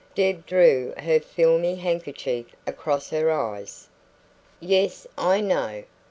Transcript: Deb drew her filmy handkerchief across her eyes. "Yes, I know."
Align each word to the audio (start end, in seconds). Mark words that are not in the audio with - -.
Deb 0.15 0.47
drew 0.47 0.95
her 0.97 1.19
filmy 1.19 1.75
handkerchief 1.75 2.47
across 2.65 3.11
her 3.11 3.29
eyes. 3.29 3.87
"Yes, 4.59 5.05
I 5.15 5.41
know." 5.41 5.83